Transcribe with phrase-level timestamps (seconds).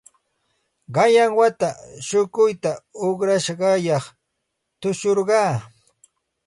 [0.93, 1.69] Qanyan wata
[2.07, 2.71] shukuyta
[3.07, 4.05] uqrashqayaq
[4.79, 5.51] tushurqaa.